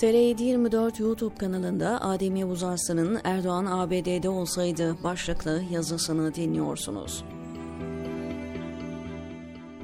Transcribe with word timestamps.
TR724 0.00 1.02
YouTube 1.02 1.34
kanalında 1.34 2.00
Adem 2.02 2.36
Yavuz 2.36 2.62
Arslan'ın 2.62 3.20
Erdoğan 3.24 3.66
ABD'de 3.66 4.28
olsaydı 4.28 4.96
başlıklı 5.04 5.62
yazısını 5.70 6.34
dinliyorsunuz. 6.34 7.24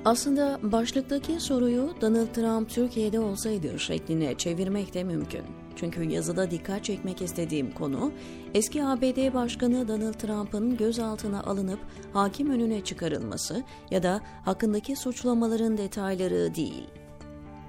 Aslında 0.05 0.59
başlıktaki 0.63 1.41
soruyu 1.41 1.95
Donald 2.01 2.27
Trump 2.27 2.71
Türkiye'de 2.71 3.21
olsaydı 3.21 3.79
şekline 3.79 4.35
çevirmek 4.35 4.95
de 4.95 5.05
mümkün. 5.05 5.43
Çünkü 5.77 6.03
yazıda 6.03 6.51
dikkat 6.51 6.85
çekmek 6.85 7.23
istediğim 7.23 7.71
konu 7.71 8.13
eski 8.55 8.85
ABD 8.85 9.35
Başkanı 9.35 9.89
Donald 9.89 10.15
Trump'ın 10.15 10.77
gözaltına 10.77 11.43
alınıp 11.43 11.81
hakim 12.13 12.51
önüne 12.51 12.85
çıkarılması 12.85 13.63
ya 13.91 14.03
da 14.03 14.21
hakkındaki 14.45 14.97
suçlamaların 14.97 15.79
detayları 15.79 16.55
değil. 16.55 16.87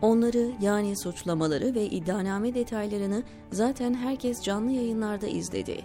Onları 0.02 0.52
yani 0.62 0.98
suçlamaları 0.98 1.76
ve 1.76 1.86
iddianame 1.86 2.56
detaylarını 2.56 3.24
zaten 3.52 3.94
herkes 3.94 4.44
canlı 4.44 4.72
yayınlarda 4.72 5.28
izledi. 5.28 5.82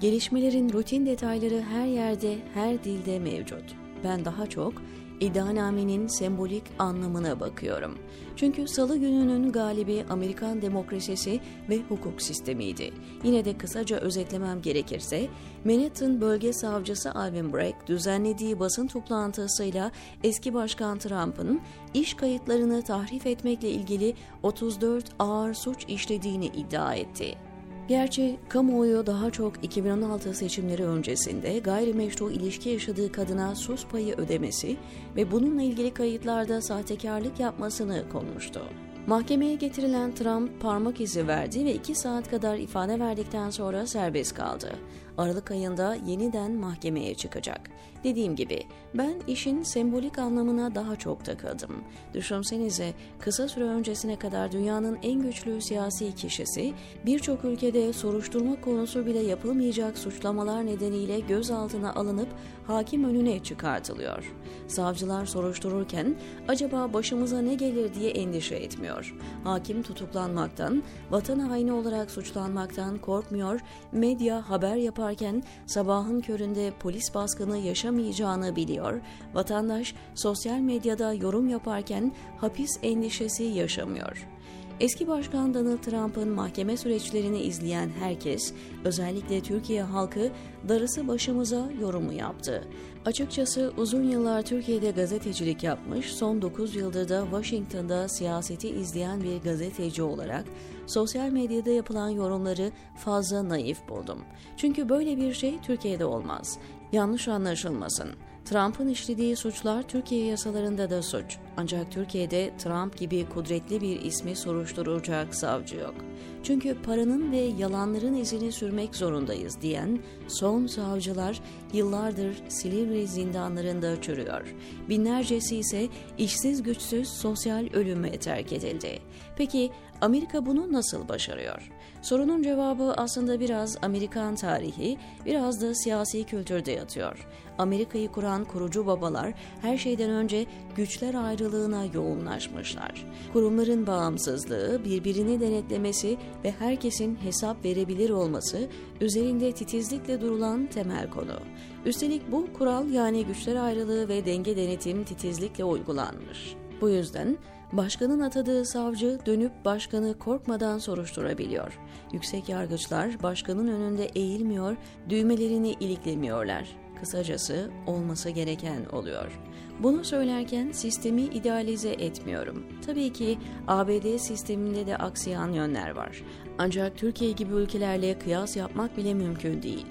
Gelişmelerin 0.00 0.72
rutin 0.72 1.06
detayları 1.06 1.62
her 1.62 1.86
yerde, 1.86 2.38
her 2.54 2.84
dilde 2.84 3.18
mevcut. 3.18 3.74
Ben 4.04 4.24
daha 4.24 4.46
çok 4.46 4.72
iddianamenin 5.20 6.06
sembolik 6.06 6.62
anlamına 6.78 7.40
bakıyorum. 7.40 7.98
Çünkü 8.36 8.68
salı 8.68 8.96
gününün 8.96 9.52
galibi 9.52 10.04
Amerikan 10.10 10.62
demokrasisi 10.62 11.40
ve 11.68 11.78
hukuk 11.88 12.22
sistemiydi. 12.22 12.92
Yine 13.24 13.44
de 13.44 13.58
kısaca 13.58 13.96
özetlemem 13.96 14.62
gerekirse, 14.62 15.28
Manhattan 15.64 16.20
Bölge 16.20 16.52
Savcısı 16.52 17.14
Alvin 17.14 17.52
Bragg 17.52 17.74
düzenlediği 17.86 18.60
basın 18.60 18.86
toplantısıyla 18.86 19.90
eski 20.24 20.54
başkan 20.54 20.98
Trump'ın 20.98 21.60
iş 21.94 22.14
kayıtlarını 22.14 22.82
tahrif 22.82 23.26
etmekle 23.26 23.70
ilgili 23.70 24.14
34 24.42 25.04
ağır 25.18 25.54
suç 25.54 25.84
işlediğini 25.88 26.46
iddia 26.46 26.94
etti. 26.94 27.45
Gerçi 27.88 28.36
kamuoyu 28.48 29.06
daha 29.06 29.30
çok 29.30 29.64
2016 29.64 30.34
seçimleri 30.34 30.84
öncesinde 30.84 31.58
gayrimeşru 31.58 32.30
ilişki 32.30 32.68
yaşadığı 32.68 33.12
kadına 33.12 33.54
sus 33.54 33.86
payı 33.86 34.14
ödemesi 34.14 34.76
ve 35.16 35.30
bununla 35.30 35.62
ilgili 35.62 35.94
kayıtlarda 35.94 36.62
sahtekarlık 36.62 37.40
yapmasını 37.40 38.04
konuştu. 38.12 38.60
Mahkemeye 39.06 39.54
getirilen 39.54 40.14
Trump 40.14 40.60
parmak 40.60 41.00
izi 41.00 41.28
verdi 41.28 41.64
ve 41.64 41.74
2 41.74 41.94
saat 41.94 42.30
kadar 42.30 42.58
ifade 42.58 43.00
verdikten 43.00 43.50
sonra 43.50 43.86
serbest 43.86 44.34
kaldı. 44.34 44.72
Aralık 45.18 45.50
ayında 45.50 45.94
yeniden 46.06 46.52
mahkemeye 46.52 47.14
çıkacak. 47.14 47.60
Dediğim 48.04 48.36
gibi 48.36 48.62
ben 48.94 49.14
işin 49.26 49.62
sembolik 49.62 50.18
anlamına 50.18 50.74
daha 50.74 50.96
çok 50.96 51.24
takıldım. 51.24 51.84
Düşünsenize 52.14 52.94
kısa 53.18 53.48
süre 53.48 53.64
öncesine 53.64 54.18
kadar 54.18 54.52
dünyanın 54.52 54.98
en 55.02 55.22
güçlü 55.22 55.60
siyasi 55.60 56.14
kişisi 56.14 56.74
birçok 57.06 57.44
ülkede 57.44 57.92
soruşturma 57.92 58.60
konusu 58.60 59.06
bile 59.06 59.18
yapılmayacak 59.18 59.98
suçlamalar 59.98 60.66
nedeniyle 60.66 61.20
gözaltına 61.20 61.94
alınıp 61.94 62.28
hakim 62.66 63.04
önüne 63.04 63.42
çıkartılıyor. 63.42 64.34
Savcılar 64.68 65.26
soruştururken 65.26 66.16
acaba 66.48 66.92
başımıza 66.92 67.40
ne 67.40 67.54
gelir 67.54 67.94
diye 67.94 68.10
endişe 68.10 68.54
etmiyor. 68.54 69.14
Hakim 69.44 69.82
tutuklanmaktan, 69.82 70.82
vatan 71.10 71.38
haini 71.38 71.72
olarak 71.72 72.10
suçlanmaktan 72.10 72.98
korkmuyor, 72.98 73.60
medya 73.92 74.50
haber 74.50 74.76
yaparken 75.06 75.42
sabahın 75.66 76.20
köründe 76.20 76.72
polis 76.80 77.14
baskını 77.14 77.58
yaşamayacağını 77.58 78.56
biliyor, 78.56 79.00
vatandaş 79.34 79.94
sosyal 80.14 80.58
medyada 80.58 81.12
yorum 81.12 81.48
yaparken 81.48 82.12
hapis 82.40 82.78
endişesi 82.82 83.44
yaşamıyor.'' 83.44 84.36
Eski 84.80 85.08
Başkan 85.08 85.54
Donald 85.54 85.78
Trump'ın 85.78 86.28
mahkeme 86.28 86.76
süreçlerini 86.76 87.40
izleyen 87.40 87.90
herkes, 88.00 88.52
özellikle 88.84 89.40
Türkiye 89.40 89.82
halkı 89.82 90.30
darısı 90.68 91.08
başımıza 91.08 91.70
yorumu 91.80 92.12
yaptı. 92.12 92.68
Açıkçası 93.04 93.72
uzun 93.76 94.02
yıllar 94.02 94.42
Türkiye'de 94.42 94.90
gazetecilik 94.90 95.62
yapmış, 95.62 96.14
son 96.14 96.42
9 96.42 96.76
yıldır 96.76 97.08
da 97.08 97.24
Washington'da 97.24 98.08
siyaseti 98.08 98.68
izleyen 98.68 99.22
bir 99.22 99.36
gazeteci 99.36 100.02
olarak 100.02 100.44
sosyal 100.86 101.30
medyada 101.30 101.70
yapılan 101.70 102.08
yorumları 102.08 102.72
fazla 102.96 103.48
naif 103.48 103.88
buldum. 103.88 104.24
Çünkü 104.56 104.88
böyle 104.88 105.16
bir 105.16 105.32
şey 105.32 105.60
Türkiye'de 105.60 106.04
olmaz. 106.04 106.58
Yanlış 106.92 107.28
anlaşılmasın. 107.28 108.08
Trump'ın 108.46 108.88
işlediği 108.88 109.36
suçlar 109.36 109.82
Türkiye 109.82 110.26
yasalarında 110.26 110.90
da 110.90 111.02
suç. 111.02 111.38
Ancak 111.56 111.92
Türkiye'de 111.92 112.52
Trump 112.58 112.98
gibi 112.98 113.26
kudretli 113.28 113.80
bir 113.80 114.00
ismi 114.00 114.36
soruşturacak 114.36 115.34
savcı 115.34 115.76
yok. 115.76 115.94
Çünkü 116.42 116.82
paranın 116.82 117.32
ve 117.32 117.36
yalanların 117.36 118.14
izini 118.14 118.52
sürmek 118.52 118.96
zorundayız 118.96 119.60
diyen 119.62 119.98
son 120.28 120.66
savcılar 120.66 121.40
yıllardır 121.72 122.36
Silivri 122.48 123.06
zindanlarında 123.06 124.02
çürüyor. 124.02 124.54
Binlercesi 124.88 125.56
ise 125.56 125.88
işsiz 126.18 126.62
güçsüz 126.62 127.08
sosyal 127.08 127.68
ölüme 127.72 128.18
terk 128.18 128.52
edildi. 128.52 128.98
Peki 129.36 129.70
Amerika 130.00 130.46
bunu 130.46 130.72
nasıl 130.72 131.08
başarıyor? 131.08 131.70
Sorunun 132.06 132.42
cevabı 132.42 132.94
aslında 132.96 133.40
biraz 133.40 133.76
Amerikan 133.82 134.34
tarihi, 134.34 134.98
biraz 135.24 135.62
da 135.62 135.74
siyasi 135.74 136.24
kültürde 136.24 136.72
yatıyor. 136.72 137.26
Amerika'yı 137.58 138.08
kuran 138.08 138.44
kurucu 138.44 138.86
babalar 138.86 139.34
her 139.62 139.78
şeyden 139.78 140.10
önce 140.10 140.46
güçler 140.76 141.14
ayrılığına 141.14 141.84
yoğunlaşmışlar. 141.84 143.06
Kurumların 143.32 143.86
bağımsızlığı, 143.86 144.84
birbirini 144.84 145.40
denetlemesi 145.40 146.16
ve 146.44 146.54
herkesin 146.58 147.16
hesap 147.16 147.64
verebilir 147.64 148.10
olması 148.10 148.68
üzerinde 149.00 149.52
titizlikle 149.52 150.20
durulan 150.20 150.66
temel 150.66 151.10
konu. 151.10 151.36
Üstelik 151.84 152.32
bu 152.32 152.52
kural 152.52 152.90
yani 152.90 153.24
güçler 153.24 153.56
ayrılığı 153.56 154.08
ve 154.08 154.26
denge 154.26 154.56
denetim 154.56 155.04
titizlikle 155.04 155.64
uygulanmış. 155.64 156.56
Bu 156.80 156.88
yüzden 156.88 157.38
başkanın 157.72 158.20
atadığı 158.20 158.64
savcı 158.64 159.18
dönüp 159.26 159.64
başkanı 159.64 160.18
korkmadan 160.18 160.78
soruşturabiliyor. 160.78 161.78
Yüksek 162.12 162.48
yargıçlar 162.48 163.22
başkanın 163.22 163.68
önünde 163.68 164.04
eğilmiyor, 164.04 164.76
düğmelerini 165.08 165.72
iliklemiyorlar. 165.72 166.68
Kısacası 167.00 167.70
olması 167.86 168.30
gereken 168.30 168.84
oluyor. 168.92 169.40
Bunu 169.80 170.04
söylerken 170.04 170.72
sistemi 170.72 171.22
idealize 171.22 171.90
etmiyorum. 171.90 172.66
Tabii 172.86 173.12
ki 173.12 173.38
ABD 173.68 174.18
sisteminde 174.18 174.86
de 174.86 174.96
aksiyan 174.96 175.52
yönler 175.52 175.90
var. 175.90 176.22
Ancak 176.58 176.96
Türkiye 176.96 177.32
gibi 177.32 177.52
ülkelerle 177.52 178.18
kıyas 178.18 178.56
yapmak 178.56 178.96
bile 178.96 179.14
mümkün 179.14 179.62
değil. 179.62 179.86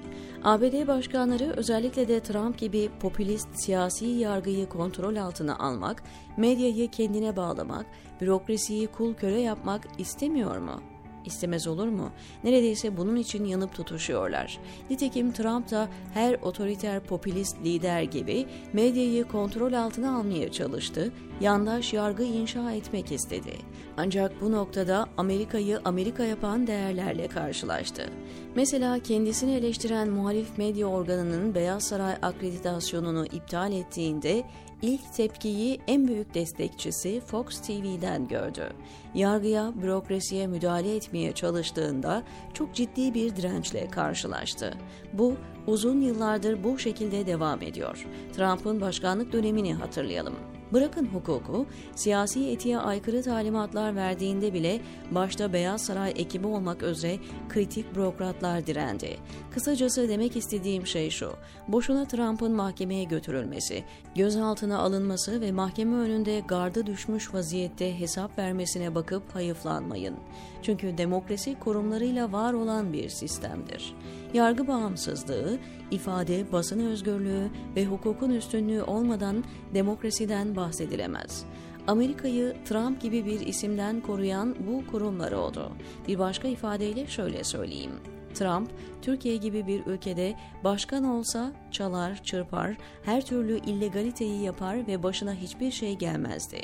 ABD 0.45 0.87
başkanları 0.87 1.53
özellikle 1.57 2.07
de 2.07 2.19
Trump 2.19 2.57
gibi 2.57 2.89
popülist 2.99 3.47
siyasi 3.53 4.05
yargıyı 4.05 4.69
kontrol 4.69 5.15
altına 5.15 5.57
almak, 5.57 6.03
medyayı 6.37 6.91
kendine 6.91 7.35
bağlamak, 7.35 7.85
bürokrasiyi 8.21 8.87
kul 8.87 9.13
köle 9.13 9.39
yapmak 9.39 9.81
istemiyor 9.97 10.57
mu? 10.57 10.94
İstemez 11.27 11.67
olur 11.67 11.87
mu? 11.87 12.09
Neredeyse 12.43 12.97
bunun 12.97 13.15
için 13.15 13.45
yanıp 13.45 13.75
tutuşuyorlar. 13.75 14.59
Nitekim 14.89 15.31
Trump 15.31 15.71
da 15.71 15.89
her 16.13 16.33
otoriter 16.33 16.99
popülist 16.99 17.57
lider 17.63 18.01
gibi 18.01 18.45
medyayı 18.73 19.23
kontrol 19.23 19.73
altına 19.73 20.17
almaya 20.17 20.51
çalıştı, 20.51 21.11
yandaş 21.41 21.93
yargı 21.93 22.23
inşa 22.23 22.71
etmek 22.71 23.11
istedi. 23.11 23.53
Ancak 23.97 24.41
bu 24.41 24.51
noktada 24.51 25.05
Amerika'yı 25.17 25.79
Amerika 25.85 26.23
yapan 26.23 26.67
değerlerle 26.67 27.27
karşılaştı. 27.27 28.09
Mesela 28.55 28.99
kendisini 28.99 29.55
eleştiren 29.55 30.09
muhalif 30.09 30.57
medya 30.57 30.87
organının 30.87 31.55
Beyaz 31.55 31.83
Saray 31.83 32.15
akreditasyonunu 32.21 33.25
iptal 33.25 33.71
ettiğinde 33.71 34.43
ilk 34.81 35.13
tepkiyi 35.13 35.79
en 35.87 36.07
büyük 36.07 36.33
destekçisi 36.33 37.21
Fox 37.25 37.61
TV'den 37.61 38.27
gördü. 38.27 38.73
Yargıya, 39.13 39.73
bürokrasiye 39.81 40.47
müdahale 40.47 40.95
etmeye 40.95 41.31
çalıştığında 41.31 42.23
çok 42.53 42.73
ciddi 42.73 43.13
bir 43.13 43.35
dirençle 43.35 43.87
karşılaştı. 43.89 44.73
Bu 45.13 45.35
uzun 45.67 46.01
yıllardır 46.01 46.63
bu 46.63 46.79
şekilde 46.79 47.25
devam 47.25 47.61
ediyor. 47.61 48.05
Trump'ın 48.33 48.81
başkanlık 48.81 49.33
dönemini 49.33 49.73
hatırlayalım. 49.73 50.35
Bırakın 50.73 51.05
hukuku, 51.05 51.65
siyasi 51.95 52.49
etiğe 52.49 52.77
aykırı 52.77 53.23
talimatlar 53.23 53.95
verdiğinde 53.95 54.53
bile 54.53 54.81
başta 55.11 55.53
Beyaz 55.53 55.81
Saray 55.81 56.13
ekibi 56.15 56.47
olmak 56.47 56.83
üzere 56.83 57.17
kritik 57.49 57.95
bürokratlar 57.95 58.67
direndi. 58.67 59.17
Kısacası 59.51 60.09
demek 60.09 60.35
istediğim 60.35 60.87
şey 60.87 61.09
şu, 61.09 61.31
boşuna 61.67 62.05
Trump'ın 62.05 62.51
mahkemeye 62.51 63.03
götürülmesi, 63.03 63.83
gözaltına 64.15 64.79
alınması 64.79 65.41
ve 65.41 65.51
mahkeme 65.51 65.95
önünde 65.95 66.39
gardı 66.47 66.85
düşmüş 66.85 67.33
vaziyette 67.33 67.99
hesap 67.99 68.37
vermesine 68.37 68.95
bakıp 68.95 69.35
hayıflanmayın. 69.35 70.15
Çünkü 70.61 70.97
demokrasi 70.97 71.59
kurumlarıyla 71.59 72.31
var 72.31 72.53
olan 72.53 72.93
bir 72.93 73.09
sistemdir. 73.09 73.95
Yargı 74.33 74.67
bağımsızlığı, 74.67 75.54
ifade, 75.91 76.51
basın 76.51 76.79
özgürlüğü 76.79 77.49
ve 77.75 77.85
hukukun 77.85 78.29
üstünlüğü 78.29 78.81
olmadan 78.81 79.43
demokrasiden 79.73 80.55
bahsedilemez. 80.55 81.45
Amerika'yı 81.87 82.55
Trump 82.65 83.01
gibi 83.01 83.25
bir 83.25 83.39
isimden 83.39 84.01
koruyan 84.01 84.55
bu 84.67 84.91
kurumlar 84.91 85.31
oldu. 85.31 85.71
Bir 86.07 86.19
başka 86.19 86.47
ifadeyle 86.47 87.07
şöyle 87.07 87.43
söyleyeyim. 87.43 87.91
Trump, 88.35 88.69
Türkiye 89.01 89.37
gibi 89.37 89.67
bir 89.67 89.85
ülkede 89.85 90.35
başkan 90.63 91.03
olsa 91.03 91.51
çalar, 91.71 92.23
çırpar, 92.23 92.77
her 93.03 93.25
türlü 93.25 93.59
illegaliteyi 93.59 94.41
yapar 94.41 94.87
ve 94.87 95.03
başına 95.03 95.33
hiçbir 95.33 95.71
şey 95.71 95.95
gelmezdi. 95.95 96.61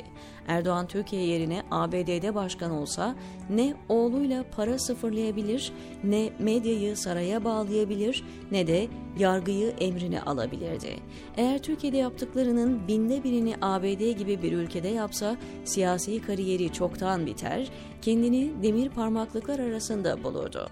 Erdoğan 0.48 0.86
Türkiye 0.86 1.24
yerine 1.24 1.62
ABD'de 1.70 2.34
başkan 2.34 2.70
olsa 2.70 3.14
ne 3.50 3.74
oğluyla 3.88 4.44
para 4.56 4.78
sıfırlayabilir, 4.78 5.72
ne 6.04 6.30
medyayı 6.38 6.96
saraya 6.96 7.44
bağlayabilir, 7.44 8.24
ne 8.50 8.66
de 8.66 8.88
yargıyı 9.18 9.70
emrine 9.80 10.22
alabilirdi. 10.22 10.96
Eğer 11.36 11.58
Türkiye'de 11.58 11.96
yaptıklarının 11.96 12.88
binde 12.88 13.24
birini 13.24 13.54
ABD 13.62 14.18
gibi 14.18 14.42
bir 14.42 14.52
ülkede 14.52 14.88
yapsa 14.88 15.36
siyasi 15.64 16.22
kariyeri 16.22 16.72
çoktan 16.72 17.26
biter, 17.26 17.70
kendini 18.02 18.62
demir 18.62 18.88
parmaklıklar 18.88 19.58
arasında 19.58 20.24
bulurdu. 20.24 20.68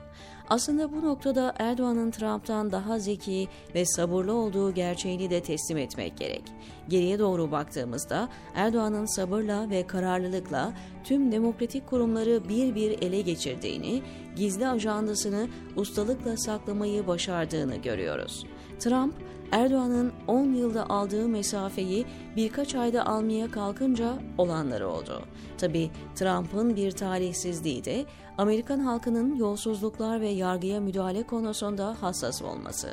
Aslında 0.50 0.92
bu 0.92 1.02
noktada 1.02 1.54
Erdoğan'ın 1.58 2.10
Trump'tan 2.10 2.72
daha 2.72 2.98
zeki 2.98 3.48
ve 3.74 3.84
sabırlı 3.86 4.32
olduğu 4.32 4.74
gerçeğini 4.74 5.30
de 5.30 5.42
teslim 5.42 5.78
etmek 5.78 6.18
gerek. 6.18 6.42
Geriye 6.88 7.18
doğru 7.18 7.50
baktığımızda 7.50 8.28
Erdoğan'ın 8.54 9.06
sabırla 9.06 9.70
ve 9.70 9.86
kararlılıkla 9.86 10.72
tüm 11.04 11.32
demokratik 11.32 11.86
kurumları 11.86 12.48
bir 12.48 12.74
bir 12.74 13.02
ele 13.02 13.20
geçirdiğini, 13.20 14.02
gizli 14.36 14.68
ajandasını 14.68 15.48
ustalıkla 15.76 16.36
saklamayı 16.36 17.06
başardığını 17.06 17.76
görüyoruz. 17.76 18.46
Trump, 18.80 19.14
Erdoğan'ın 19.52 20.12
10 20.26 20.44
yılda 20.44 20.90
aldığı 20.90 21.28
mesafeyi 21.28 22.06
birkaç 22.36 22.74
ayda 22.74 23.06
almaya 23.06 23.50
kalkınca 23.50 24.18
olanları 24.38 24.88
oldu. 24.88 25.22
Tabi 25.58 25.90
Trump'ın 26.14 26.76
bir 26.76 26.90
talihsizliği 26.90 27.84
de 27.84 28.04
Amerikan 28.38 28.78
halkının 28.78 29.36
yolsuzluklar 29.36 30.20
ve 30.20 30.28
yargıya 30.28 30.80
müdahale 30.80 31.22
konusunda 31.22 31.96
hassas 32.00 32.42
olması. 32.42 32.88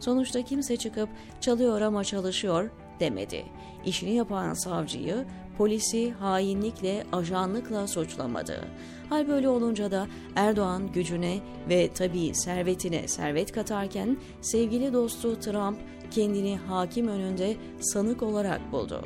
Sonuçta 0.00 0.42
kimse 0.42 0.76
çıkıp 0.76 1.08
çalıyor 1.40 1.80
ama 1.80 2.04
çalışıyor 2.04 2.70
demedi. 3.00 3.44
İşini 3.84 4.14
yapan 4.14 4.54
savcıyı 4.54 5.26
polisi 5.60 6.10
hainlikle, 6.10 7.04
ajanlıkla 7.12 7.86
suçlamadı. 7.86 8.64
Hal 9.08 9.28
böyle 9.28 9.48
olunca 9.48 9.90
da 9.90 10.06
Erdoğan 10.36 10.92
gücüne 10.92 11.38
ve 11.68 11.90
tabii 11.94 12.34
servetine 12.34 13.08
servet 13.08 13.52
katarken 13.52 14.16
sevgili 14.40 14.92
dostu 14.92 15.40
Trump 15.40 15.78
kendini 16.10 16.56
hakim 16.56 17.08
önünde 17.08 17.56
sanık 17.80 18.22
olarak 18.22 18.72
buldu. 18.72 19.04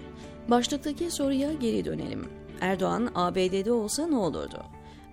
Başlıktaki 0.48 1.10
soruya 1.10 1.52
geri 1.52 1.84
dönelim. 1.84 2.28
Erdoğan 2.60 3.10
ABD'de 3.14 3.72
olsa 3.72 4.06
ne 4.06 4.16
olurdu? 4.16 4.62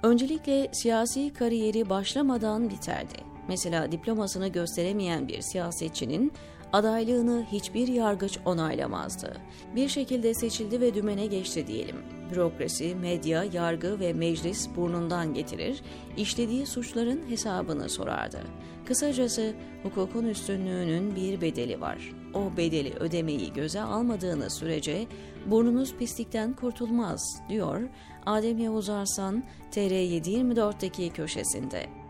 Öncelikle 0.03 0.69
siyasi 0.73 1.33
kariyeri 1.33 1.89
başlamadan 1.89 2.69
biterdi. 2.69 3.15
Mesela 3.47 3.91
diplomasını 3.91 4.47
gösteremeyen 4.47 5.27
bir 5.27 5.41
siyasetçinin 5.41 6.31
Adaylığını 6.73 7.45
hiçbir 7.51 7.87
yargıç 7.87 8.39
onaylamazdı. 8.45 9.37
Bir 9.75 9.89
şekilde 9.89 10.33
seçildi 10.33 10.81
ve 10.81 10.93
dümene 10.93 11.25
geçti 11.25 11.67
diyelim. 11.67 11.95
Bürokrasi, 12.31 12.95
medya, 12.95 13.43
yargı 13.43 13.99
ve 13.99 14.13
meclis 14.13 14.75
burnundan 14.75 15.33
getirir, 15.33 15.81
işlediği 16.17 16.65
suçların 16.65 17.29
hesabını 17.29 17.89
sorardı. 17.89 18.39
Kısacası 18.85 19.53
hukukun 19.83 20.25
üstünlüğünün 20.25 21.15
bir 21.15 21.41
bedeli 21.41 21.81
var. 21.81 22.11
O 22.33 22.57
bedeli 22.57 22.93
ödemeyi 22.93 23.53
göze 23.53 23.81
almadığınız 23.81 24.53
sürece 24.53 25.07
burnunuz 25.45 25.95
pislikten 25.95 26.53
kurtulmaz, 26.53 27.41
diyor 27.49 27.81
Adem 28.25 28.57
Yavuz 28.57 28.89
Arslan 28.89 29.43
TR724'deki 29.71 31.09
köşesinde. 31.09 32.00